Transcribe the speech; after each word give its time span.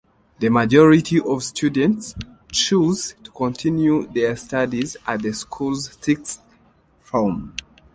The 0.39 0.49
majority 0.49 1.21
of 1.21 1.43
students 1.43 2.15
choose 2.51 3.13
to 3.23 3.29
continue 3.29 4.07
their 4.07 4.35
studies 4.35 4.97
at 5.05 5.21
the 5.21 5.31
school's 5.31 5.95
Sixth 6.03 6.41
form. 7.01 7.53